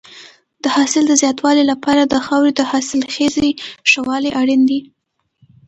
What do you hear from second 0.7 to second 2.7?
حاصل د زیاتوالي لپاره د خاورې د